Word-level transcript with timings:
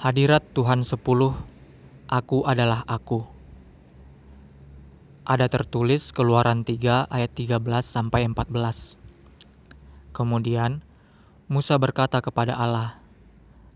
Hadirat 0.00 0.56
Tuhan 0.56 0.80
10 0.80 0.96
Aku 2.08 2.48
adalah 2.48 2.88
aku. 2.88 3.20
Ada 5.28 5.44
tertulis 5.52 6.16
Keluaran 6.16 6.64
3 6.64 7.04
ayat 7.04 7.28
13 7.36 7.60
sampai 7.84 8.24
14. 8.24 8.96
Kemudian 10.16 10.80
Musa 11.52 11.76
berkata 11.76 12.24
kepada 12.24 12.56
Allah, 12.56 12.96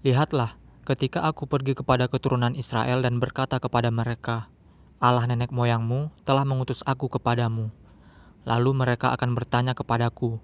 "Lihatlah, 0.01 0.57
ketika 0.89 1.29
aku 1.29 1.45
pergi 1.45 1.77
kepada 1.77 2.09
keturunan 2.09 2.57
Israel 2.57 3.05
dan 3.05 3.21
berkata 3.21 3.61
kepada 3.61 3.93
mereka, 3.93 4.49
Allah 5.05 5.29
nenek 5.29 5.53
moyangmu 5.53 6.09
telah 6.25 6.49
mengutus 6.49 6.81
aku 6.89 7.13
kepadamu. 7.13 7.69
Lalu 8.49 8.71
mereka 8.73 9.13
akan 9.13 9.37
bertanya 9.37 9.77
kepadaku, 9.77 10.41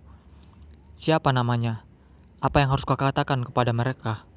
Siapa 0.93 1.33
namanya? 1.33 1.89
Apa 2.45 2.61
yang 2.61 2.69
harus 2.69 2.85
kau 2.85 3.01
katakan 3.01 3.49
kepada 3.49 3.73
mereka?" 3.73 4.29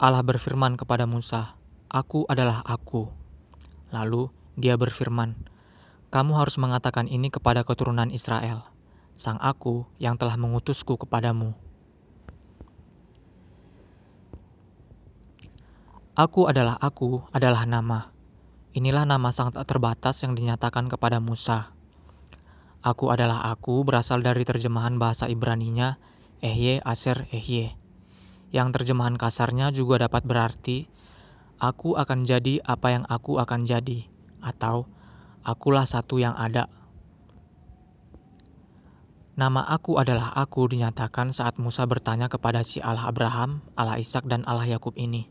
Allah 0.00 0.24
berfirman 0.24 0.80
kepada 0.80 1.04
Musa, 1.04 1.60
Aku 1.92 2.24
adalah 2.24 2.64
aku. 2.64 3.12
Lalu 3.92 4.32
dia 4.56 4.72
berfirman, 4.80 5.36
Kamu 6.08 6.40
harus 6.40 6.56
mengatakan 6.56 7.04
ini 7.04 7.28
kepada 7.28 7.68
keturunan 7.68 8.08
Israel, 8.08 8.64
sang 9.12 9.36
aku 9.44 9.84
yang 10.00 10.16
telah 10.16 10.40
mengutusku 10.40 10.96
kepadamu. 10.96 11.52
Aku 16.16 16.48
adalah 16.48 16.80
aku 16.80 17.20
adalah 17.36 17.68
nama. 17.68 18.08
Inilah 18.72 19.04
nama 19.04 19.28
sang 19.36 19.52
tak 19.52 19.68
terbatas 19.68 20.16
yang 20.24 20.32
dinyatakan 20.32 20.88
kepada 20.88 21.20
Musa. 21.20 21.76
Aku 22.80 23.12
adalah 23.12 23.52
aku 23.52 23.84
berasal 23.84 24.24
dari 24.24 24.48
terjemahan 24.48 24.96
bahasa 24.96 25.28
Ibraninya 25.28 26.00
Ehye 26.40 26.80
Aser 26.88 27.28
Ehye. 27.28 27.79
Yang 28.50 28.68
terjemahan 28.82 29.14
kasarnya 29.14 29.70
juga 29.70 30.02
dapat 30.02 30.26
berarti 30.26 30.90
aku 31.62 31.94
akan 31.94 32.26
jadi 32.26 32.58
apa 32.66 32.88
yang 32.90 33.04
aku 33.06 33.38
akan 33.38 33.68
jadi, 33.68 34.10
atau 34.42 34.90
akulah 35.46 35.86
satu 35.86 36.18
yang 36.18 36.34
ada. 36.34 36.66
Nama 39.38 39.62
aku 39.72 39.96
adalah 39.96 40.36
aku 40.36 40.68
dinyatakan 40.68 41.32
saat 41.32 41.56
Musa 41.56 41.86
bertanya 41.88 42.28
kepada 42.28 42.60
si 42.60 42.82
Allah 42.82 43.08
Abraham, 43.08 43.64
Allah 43.72 43.96
Ishak 43.96 44.28
dan 44.28 44.44
Allah 44.44 44.68
Yakub 44.68 44.92
ini. 45.00 45.30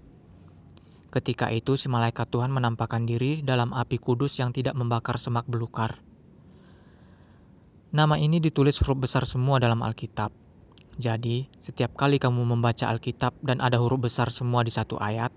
Ketika 1.09 1.50
itu 1.53 1.78
si 1.78 1.90
malaikat 1.90 2.30
Tuhan 2.30 2.50
menampakkan 2.50 3.06
diri 3.06 3.42
dalam 3.42 3.73
api 3.73 3.97
kudus 3.97 4.38
yang 4.38 4.53
tidak 4.53 4.78
membakar 4.78 5.17
semak 5.17 5.45
belukar. 5.50 6.02
Nama 7.90 8.17
ini 8.22 8.38
ditulis 8.38 8.78
huruf 8.81 9.09
besar 9.09 9.25
semua 9.25 9.58
dalam 9.58 9.81
Alkitab. 9.81 10.48
Jadi, 11.00 11.47
setiap 11.64 11.95
kali 11.95 12.19
kamu 12.19 12.44
membaca 12.44 12.92
Alkitab 12.92 13.39
dan 13.39 13.64
ada 13.64 13.80
huruf 13.80 14.03
besar 14.03 14.28
semua 14.36 14.67
di 14.67 14.72
satu 14.75 15.00
ayat, 15.00 15.31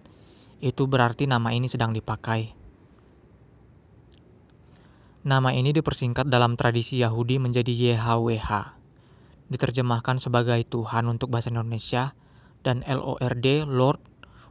itu 0.58 0.90
berarti 0.90 1.30
nama 1.30 1.54
ini 1.54 1.70
sedang 1.70 1.94
dipakai. 1.94 2.50
Nama 5.22 5.54
ini 5.54 5.70
dipersingkat 5.70 6.26
dalam 6.26 6.58
tradisi 6.58 6.98
Yahudi 6.98 7.38
menjadi 7.38 7.70
YHWH, 7.70 8.74
diterjemahkan 9.54 10.18
sebagai 10.18 10.58
Tuhan 10.66 11.06
untuk 11.06 11.30
bahasa 11.30 11.54
Indonesia, 11.54 12.18
dan 12.66 12.82
LORD, 12.82 13.62
Lord, 13.70 14.02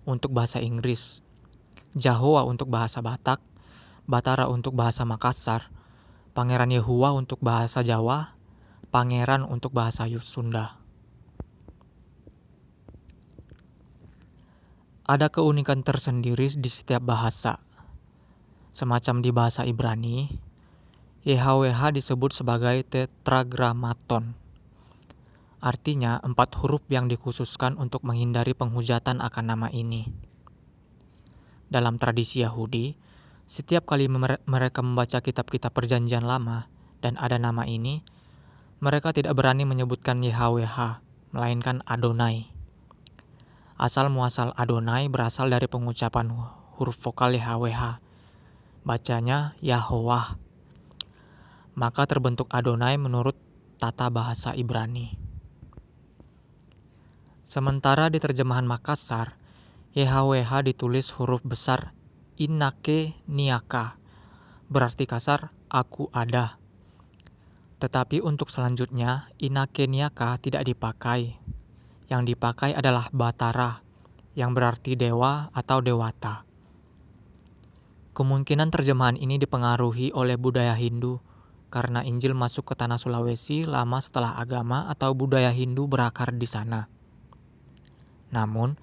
untuk 0.08 0.31
bahasa 0.31 0.64
Inggris, 0.64 1.20
Jahoa 1.92 2.48
untuk 2.48 2.72
bahasa 2.72 3.03
Batak, 3.03 3.44
Batara 4.08 4.48
untuk 4.48 4.80
bahasa 4.80 5.03
Makassar, 5.03 5.68
Pangeran 6.31 6.72
Yehua 6.72 7.12
untuk 7.12 7.44
bahasa 7.44 7.84
Jawa, 7.84 8.40
Pangeran 8.96 9.44
untuk 9.44 9.75
bahasa 9.75 10.08
Sunda. 10.23 10.81
Ada 15.12 15.28
keunikan 15.28 15.84
tersendiri 15.84 16.47
di 16.56 16.72
setiap 16.72 17.03
bahasa. 17.03 17.59
Semacam 18.72 19.19
di 19.19 19.28
bahasa 19.35 19.68
Ibrani, 19.68 20.31
YHWH 21.28 22.00
disebut 22.00 22.31
sebagai 22.31 22.80
tetragrammaton. 22.88 24.40
Artinya 25.59 26.24
empat 26.24 26.56
huruf 26.63 26.88
yang 26.88 27.12
dikhususkan 27.12 27.75
untuk 27.75 28.08
menghindari 28.08 28.56
penghujatan 28.56 29.19
akan 29.19 29.52
nama 29.52 29.68
ini. 29.75 30.08
Dalam 31.68 32.00
tradisi 32.00 32.40
Yahudi, 32.47 32.96
setiap 33.44 33.84
kali 33.91 34.08
mereka 34.47 34.80
membaca 34.80 35.19
kitab-kitab 35.19 35.75
perjanjian 35.75 36.24
lama 36.24 36.72
dan 37.03 37.19
ada 37.19 37.35
nama 37.35 37.68
ini, 37.68 38.00
mereka 38.80 39.12
tidak 39.12 39.35
berani 39.35 39.68
menyebutkan 39.68 40.24
YHWH, 40.24 41.03
melainkan 41.35 41.84
Adonai. 41.84 42.60
Asal 43.81 44.14
muasal 44.14 44.53
Adonai 44.53 45.09
berasal 45.09 45.50
dari 45.50 45.66
pengucapan 45.66 46.30
huruf 46.78 47.02
vokal 47.02 47.34
YHWH. 47.34 47.97
Bacanya 48.86 49.58
Yahweh. 49.58 50.38
Maka 51.74 52.06
terbentuk 52.06 52.46
Adonai 52.53 53.02
menurut 53.02 53.34
tata 53.81 54.14
bahasa 54.14 54.53
Ibrani. 54.53 55.18
Sementara 57.41 58.14
di 58.14 58.22
terjemahan 58.22 58.70
Makassar, 58.70 59.34
YHWH 59.97 60.62
ditulis 60.62 61.09
huruf 61.18 61.41
besar 61.41 61.97
Inake 62.38 63.18
Niaka, 63.25 63.97
berarti 64.70 65.09
kasar 65.09 65.58
aku 65.74 66.06
ada. 66.14 66.62
Tetapi 67.81 68.22
untuk 68.22 68.53
selanjutnya, 68.53 69.34
Inake 69.41 69.90
Niaka 69.90 70.38
tidak 70.38 70.70
dipakai 70.70 71.41
yang 72.11 72.27
dipakai 72.27 72.75
adalah 72.75 73.07
Batara, 73.16 73.79
yang 74.35 74.51
berarti 74.51 74.99
dewa 74.99 75.47
atau 75.55 75.79
dewata. 75.79 76.44
Kemungkinan 78.11 78.67
terjemahan 78.67 79.16
ini 79.16 79.39
dipengaruhi 79.39 80.11
oleh 80.11 80.35
budaya 80.35 80.75
Hindu 80.75 81.23
karena 81.72 82.03
Injil 82.03 82.35
masuk 82.35 82.67
ke 82.67 82.75
tanah 82.75 82.99
Sulawesi 82.99 83.63
lama 83.63 84.03
setelah 84.03 84.35
agama 84.35 84.91
atau 84.91 85.16
budaya 85.16 85.55
Hindu 85.55 85.88
berakar 85.88 86.35
di 86.35 86.44
sana. 86.44 86.91
Namun, 88.35 88.75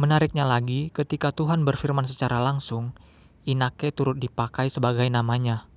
menariknya 0.00 0.48
lagi 0.48 0.88
ketika 0.96 1.36
Tuhan 1.36 1.68
berfirman 1.68 2.08
secara 2.08 2.40
langsung, 2.40 2.96
Inake 3.44 3.92
turut 3.92 4.16
dipakai 4.16 4.72
sebagai 4.72 5.04
namanya. 5.12 5.68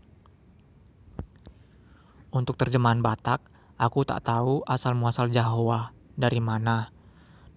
Untuk 2.32 2.56
terjemahan 2.56 3.04
Batak, 3.04 3.44
aku 3.76 4.08
tak 4.08 4.24
tahu 4.24 4.64
asal 4.64 4.96
muasal 4.96 5.28
Jahowa 5.28 5.99
dari 6.20 6.44
mana. 6.44 6.92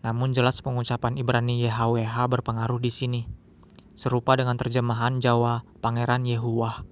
Namun 0.06 0.30
jelas 0.30 0.62
pengucapan 0.62 1.18
Ibrani 1.18 1.66
YHWH 1.66 2.14
berpengaruh 2.30 2.78
di 2.78 2.94
sini. 2.94 3.22
Serupa 3.98 4.38
dengan 4.38 4.54
terjemahan 4.54 5.18
Jawa 5.18 5.66
Pangeran 5.82 6.22
Yehuwah. 6.22 6.86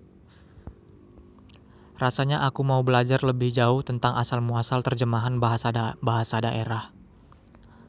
Rasanya 2.01 2.43
aku 2.49 2.67
mau 2.67 2.83
belajar 2.83 3.23
lebih 3.23 3.55
jauh 3.55 3.87
tentang 3.87 4.17
asal-muasal 4.19 4.83
terjemahan 4.83 5.39
bahasa 5.39 5.71
da 5.71 5.95
bahasa 6.01 6.41
daerah. 6.43 6.91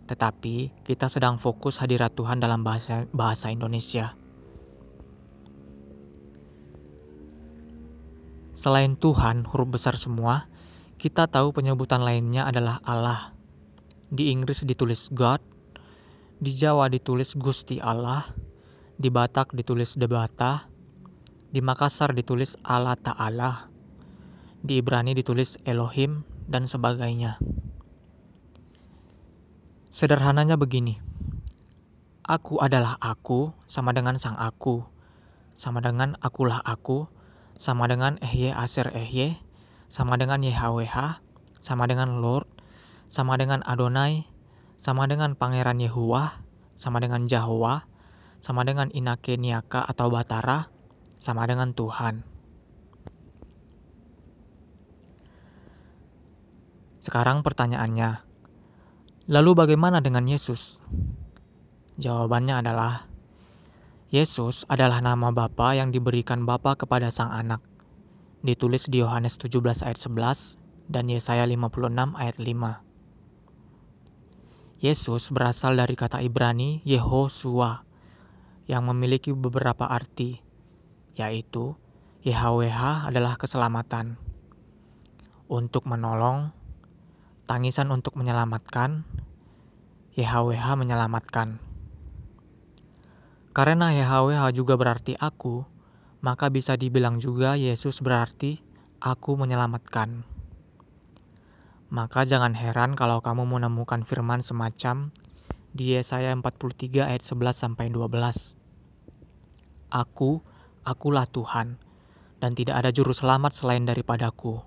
Tetapi 0.06 0.84
kita 0.84 1.08
sedang 1.08 1.40
fokus 1.40 1.80
hadirat 1.80 2.12
Tuhan 2.14 2.44
dalam 2.44 2.62
bahasa 2.62 3.08
bahasa 3.16 3.50
Indonesia. 3.50 4.20
Selain 8.52 9.00
Tuhan, 9.00 9.47
huruf 9.47 9.80
besar 9.80 9.96
semua, 9.96 10.52
kita 11.00 11.25
tahu 11.25 11.56
penyebutan 11.56 12.03
lainnya 12.03 12.46
adalah 12.46 12.84
Allah. 12.84 13.31
Di 14.12 14.28
Inggris 14.28 14.68
ditulis 14.68 15.08
God, 15.08 15.40
di 16.36 16.52
Jawa 16.52 16.92
ditulis 16.92 17.32
Gusti 17.40 17.80
Allah, 17.80 18.36
di 19.00 19.08
Batak 19.08 19.56
ditulis 19.56 19.96
Debata, 19.96 20.68
di 21.48 21.64
Makassar 21.64 22.12
ditulis 22.12 22.60
Allah 22.60 23.00
Ta'ala, 23.00 23.72
di 24.60 24.84
Ibrani 24.84 25.16
ditulis 25.16 25.56
Elohim, 25.64 26.28
dan 26.52 26.68
sebagainya. 26.68 27.40
Sederhananya 29.88 30.59
begini, 30.59 31.00
aku 32.28 32.59
adalah 32.59 33.00
aku 33.00 33.56
sama 33.64 33.96
dengan 33.96 34.20
sang 34.20 34.35
aku, 34.35 34.84
sama 35.56 35.80
dengan 35.80 36.20
akulah 36.20 36.59
aku, 36.68 37.08
sama 37.56 37.88
dengan 37.88 38.20
Ehye 38.20 38.52
Aser 38.52 38.91
Ehye, 38.91 39.40
sama 39.88 40.20
dengan 40.20 40.44
YHWH, 40.44 41.24
sama 41.64 41.88
dengan 41.88 42.20
Lord, 42.20 42.51
sama 43.11 43.35
dengan 43.35 43.59
Adonai, 43.67 44.23
sama 44.79 45.03
dengan 45.03 45.35
Pangeran 45.35 45.84
Yehuwa, 45.84 46.47
sama 46.79 47.03
dengan 47.03 47.28
Jahowa, 47.28 47.84
sama 48.40 48.63
dengan 48.63 48.87
Inake 48.96 49.35
Niaka 49.35 49.84
atau 49.84 50.08
Batara, 50.08 50.72
sama 51.19 51.43
dengan 51.43 51.75
Tuhan. 51.75 52.23
Sekarang 57.03 57.43
pertanyaannya, 57.43 58.23
lalu 59.28 59.52
bagaimana 59.59 59.99
dengan 59.99 60.23
Yesus? 60.23 60.79
Jawabannya 61.99 62.63
adalah, 62.63 63.11
Yesus 64.08 64.63
adalah 64.72 65.03
nama 65.03 65.35
Bapa 65.35 65.75
yang 65.75 65.91
diberikan 65.91 66.47
Bapa 66.47 66.79
kepada 66.79 67.11
Sang 67.11 67.35
Anak. 67.35 67.59
Ditulis 68.40 68.87
di 68.87 69.03
Yohanes 69.03 69.35
17 69.35 69.84
ayat 69.84 69.99
11 69.99 70.55
dan 70.87 71.11
Yesaya 71.11 71.43
56 71.43 72.16
ayat 72.16 72.40
5. 72.40 72.91
Yesus 74.82 75.30
berasal 75.30 75.78
dari 75.78 75.94
kata 75.94 76.26
Ibrani 76.26 76.82
Yehosua 76.90 77.86
yang 78.66 78.90
memiliki 78.90 79.30
beberapa 79.30 79.86
arti, 79.86 80.42
yaitu 81.14 81.78
YHWH 82.26 83.06
adalah 83.14 83.38
keselamatan, 83.38 84.18
untuk 85.46 85.86
menolong, 85.86 86.50
tangisan 87.46 87.94
untuk 87.94 88.18
menyelamatkan, 88.18 89.06
YHWH 90.18 90.74
menyelamatkan. 90.74 91.62
Karena 93.54 93.94
YHWH 93.94 94.50
juga 94.58 94.82
berarti 94.82 95.14
aku, 95.14 95.62
maka 96.26 96.50
bisa 96.50 96.74
dibilang 96.74 97.22
juga 97.22 97.54
Yesus 97.54 98.02
berarti 98.02 98.66
aku 98.98 99.38
menyelamatkan. 99.38 100.31
Maka 101.91 102.23
jangan 102.23 102.55
heran 102.55 102.96
kalau 102.96 103.20
kamu 103.20 103.43
menemukan 103.43 104.08
firman 104.08 104.40
semacam 104.40 105.11
di 105.76 105.91
Yesaya 105.91 106.32
43 106.32 107.03
ayat 107.03 107.20
11 107.20 107.52
sampai 107.52 107.91
12. 107.91 108.55
Aku, 109.91 110.40
akulah 110.88 111.28
Tuhan, 111.28 111.84
dan 112.40 112.55
tidak 112.55 112.79
ada 112.79 112.96
juru 112.96 113.11
selamat 113.11 113.52
selain 113.52 113.84
daripadaku. 113.84 114.64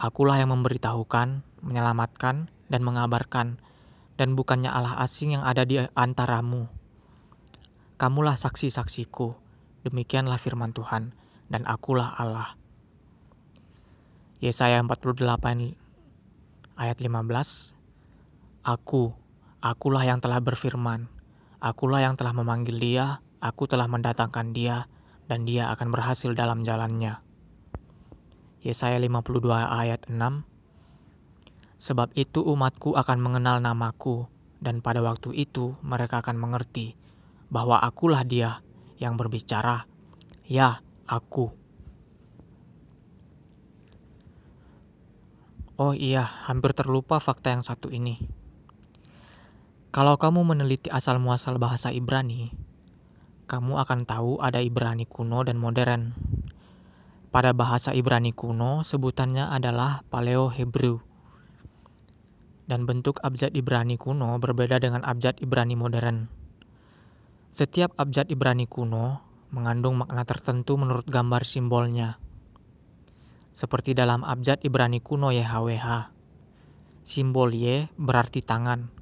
Akulah 0.00 0.40
yang 0.40 0.56
memberitahukan, 0.56 1.44
menyelamatkan, 1.60 2.48
dan 2.72 2.80
mengabarkan, 2.88 3.60
dan 4.16 4.32
bukannya 4.32 4.72
Allah 4.72 4.96
asing 5.04 5.36
yang 5.36 5.44
ada 5.44 5.68
di 5.68 5.76
antaramu. 5.92 6.72
Kamulah 8.00 8.40
saksi-saksiku, 8.40 9.36
demikianlah 9.84 10.40
firman 10.40 10.72
Tuhan, 10.72 11.12
dan 11.52 11.68
akulah 11.68 12.16
Allah. 12.16 12.56
Yesaya 14.40 14.80
48 14.80 15.79
ayat 16.80 16.96
15, 17.04 17.76
Aku, 18.64 19.12
akulah 19.60 20.00
yang 20.00 20.24
telah 20.24 20.40
berfirman, 20.40 21.12
akulah 21.60 22.00
yang 22.00 22.16
telah 22.16 22.32
memanggil 22.32 22.80
dia, 22.80 23.20
aku 23.44 23.68
telah 23.68 23.84
mendatangkan 23.84 24.56
dia, 24.56 24.88
dan 25.28 25.44
dia 25.44 25.68
akan 25.76 25.92
berhasil 25.92 26.32
dalam 26.32 26.64
jalannya. 26.64 27.20
Yesaya 28.64 28.96
52 28.96 29.44
ayat 29.52 30.08
6, 30.08 30.48
Sebab 31.76 32.16
itu 32.16 32.40
umatku 32.40 32.96
akan 32.96 33.18
mengenal 33.20 33.60
namaku, 33.60 34.24
dan 34.64 34.80
pada 34.80 35.04
waktu 35.04 35.36
itu 35.36 35.76
mereka 35.84 36.24
akan 36.24 36.40
mengerti 36.40 36.96
bahwa 37.52 37.76
akulah 37.76 38.24
dia 38.24 38.64
yang 38.96 39.20
berbicara. 39.20 39.84
Ya, 40.48 40.80
aku. 41.04 41.59
Oh 45.80 45.96
iya, 45.96 46.28
hampir 46.44 46.76
terlupa 46.76 47.16
fakta 47.24 47.56
yang 47.56 47.64
satu 47.64 47.88
ini. 47.88 48.20
Kalau 49.88 50.20
kamu 50.20 50.44
meneliti 50.44 50.92
asal-muasal 50.92 51.56
bahasa 51.56 51.88
Ibrani, 51.88 52.52
kamu 53.48 53.80
akan 53.80 54.04
tahu 54.04 54.44
ada 54.44 54.60
Ibrani 54.60 55.08
kuno 55.08 55.40
dan 55.40 55.56
modern. 55.56 56.12
Pada 57.32 57.56
bahasa 57.56 57.96
Ibrani 57.96 58.36
kuno, 58.36 58.84
sebutannya 58.84 59.48
adalah 59.48 60.04
Paleo 60.12 60.52
Hebrew. 60.52 61.00
Dan 62.68 62.84
bentuk 62.84 63.16
abjad 63.24 63.56
Ibrani 63.56 63.96
kuno 63.96 64.36
berbeda 64.36 64.84
dengan 64.84 65.00
abjad 65.00 65.40
Ibrani 65.40 65.80
modern. 65.80 66.28
Setiap 67.48 67.96
abjad 67.96 68.28
Ibrani 68.28 68.68
kuno 68.68 69.24
mengandung 69.48 70.04
makna 70.04 70.28
tertentu 70.28 70.76
menurut 70.76 71.08
gambar 71.08 71.40
simbolnya 71.48 72.20
seperti 73.50 73.98
dalam 73.98 74.22
abjad 74.22 74.62
Ibrani 74.62 75.02
kuno 75.02 75.34
YHWH. 75.34 76.14
Simbol 77.02 77.50
Y 77.58 77.90
berarti 77.98 78.38
tangan, 78.44 78.94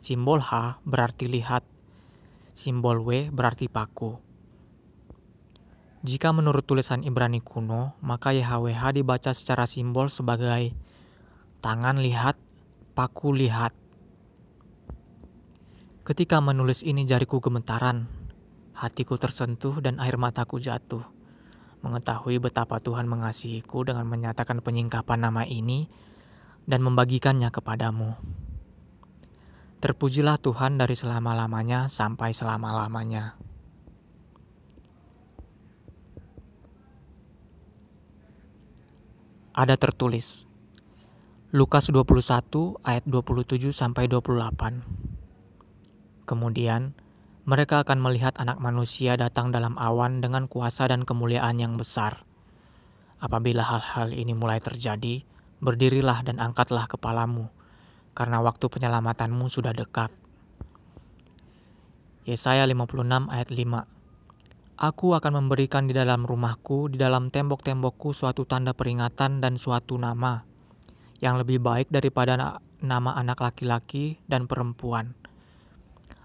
simbol 0.00 0.40
H 0.40 0.80
berarti 0.88 1.28
lihat, 1.28 1.62
simbol 2.56 3.04
W 3.04 3.28
berarti 3.28 3.68
paku. 3.68 4.16
Jika 6.04 6.36
menurut 6.36 6.64
tulisan 6.68 7.04
Ibrani 7.04 7.40
kuno, 7.40 7.96
maka 8.00 8.32
YHWH 8.32 8.96
dibaca 8.96 9.32
secara 9.36 9.68
simbol 9.68 10.08
sebagai 10.08 10.72
tangan 11.60 12.00
lihat, 12.00 12.36
paku 12.96 13.36
lihat. 13.36 13.72
Ketika 16.04 16.40
menulis 16.44 16.84
ini 16.84 17.08
jariku 17.08 17.40
gemetaran, 17.40 18.04
hatiku 18.76 19.16
tersentuh 19.16 19.80
dan 19.80 19.96
air 19.96 20.20
mataku 20.20 20.60
jatuh 20.60 21.14
mengetahui 21.84 22.40
betapa 22.40 22.80
Tuhan 22.80 23.04
mengasihiku 23.04 23.84
dengan 23.84 24.08
menyatakan 24.08 24.64
penyingkapan 24.64 25.20
nama 25.20 25.44
ini 25.44 25.92
dan 26.64 26.80
membagikannya 26.80 27.52
kepadamu. 27.52 28.16
Terpujilah 29.84 30.40
Tuhan 30.40 30.80
dari 30.80 30.96
selama-lamanya 30.96 31.92
sampai 31.92 32.32
selama-lamanya. 32.32 33.36
Ada 39.52 39.76
tertulis 39.76 40.48
Lukas 41.54 41.92
21 41.92 42.80
ayat 42.82 43.04
27 43.06 43.70
sampai 43.70 44.08
28. 44.10 44.82
Kemudian 46.24 46.96
mereka 47.44 47.84
akan 47.84 48.00
melihat 48.00 48.40
anak 48.40 48.56
manusia 48.56 49.20
datang 49.20 49.52
dalam 49.52 49.76
awan 49.76 50.24
dengan 50.24 50.48
kuasa 50.48 50.88
dan 50.88 51.04
kemuliaan 51.04 51.60
yang 51.60 51.76
besar. 51.76 52.24
Apabila 53.20 53.60
hal-hal 53.60 54.16
ini 54.16 54.32
mulai 54.32 54.64
terjadi, 54.64 55.20
berdirilah 55.60 56.24
dan 56.24 56.40
angkatlah 56.40 56.88
kepalamu, 56.88 57.52
karena 58.16 58.40
waktu 58.40 58.64
penyelamatanmu 58.72 59.44
sudah 59.52 59.76
dekat. 59.76 60.08
Yesaya 62.24 62.64
56 62.64 63.28
ayat 63.28 63.52
5 63.52 64.80
Aku 64.80 65.12
akan 65.12 65.44
memberikan 65.44 65.84
di 65.84 65.92
dalam 65.92 66.24
rumahku, 66.24 66.88
di 66.88 66.96
dalam 66.96 67.28
tembok-tembokku 67.28 68.16
suatu 68.16 68.48
tanda 68.48 68.72
peringatan 68.72 69.44
dan 69.44 69.60
suatu 69.60 70.00
nama, 70.00 70.48
yang 71.20 71.36
lebih 71.36 71.60
baik 71.60 71.92
daripada 71.92 72.56
nama 72.80 73.10
anak 73.20 73.44
laki-laki 73.44 74.16
dan 74.24 74.48
perempuan 74.48 75.12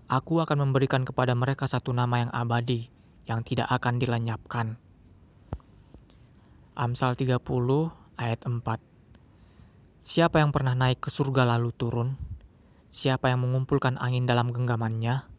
Aku 0.10 0.42
akan 0.42 0.66
memberikan 0.66 1.06
kepada 1.06 1.38
mereka 1.38 1.70
satu 1.70 1.94
nama 1.94 2.26
yang 2.26 2.34
abadi, 2.34 2.90
yang 3.30 3.46
tidak 3.46 3.70
akan 3.70 4.02
dilenyapkan. 4.02 4.82
Amsal 6.74 7.14
30 7.14 7.38
ayat 8.18 8.42
4 8.42 8.58
Siapa 10.02 10.42
yang 10.42 10.50
pernah 10.50 10.74
naik 10.74 11.06
ke 11.06 11.14
surga 11.14 11.45
lalu 11.45 11.69
turun? 11.78 12.18
Siapa 12.90 13.30
yang 13.30 13.45
mengumpulkan 13.45 14.02
angin 14.02 14.26
dalam 14.26 14.50
genggamannya? 14.50 15.30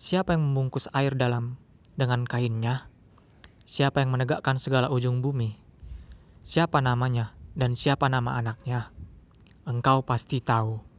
Siapa 0.00 0.32
yang 0.32 0.48
membungkus 0.48 0.88
air 0.96 1.12
dalam 1.12 1.60
dengan 1.92 2.24
kainnya? 2.24 2.88
Siapa 3.68 4.00
yang 4.00 4.16
menegakkan 4.16 4.56
segala 4.56 4.88
ujung 4.88 5.20
bumi? 5.20 5.60
Siapa 6.40 6.80
namanya 6.80 7.36
dan 7.52 7.76
siapa 7.76 8.08
nama 8.08 8.40
anaknya? 8.40 8.96
Engkau 9.68 10.00
pasti 10.00 10.40
tahu. 10.40 10.89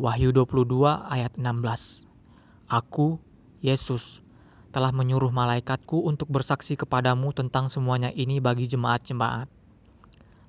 Wahyu 0.00 0.32
22 0.32 0.80
ayat 1.12 1.36
16. 1.36 2.08
Aku, 2.72 3.20
Yesus, 3.60 4.24
telah 4.72 4.96
menyuruh 4.96 5.28
malaikatku 5.28 6.08
untuk 6.08 6.32
bersaksi 6.32 6.72
kepadamu 6.72 7.36
tentang 7.36 7.68
semuanya 7.68 8.08
ini 8.16 8.40
bagi 8.40 8.64
jemaat-jemaat. 8.64 9.44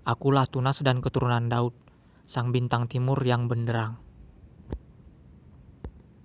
Akulah 0.08 0.48
tunas 0.48 0.79
dan 0.79 1.03
keturunan 1.03 1.51
Daud, 1.51 1.75
sang 2.24 2.55
bintang 2.55 2.88
timur 2.88 3.20
yang 3.27 3.51
benderang. 3.51 4.00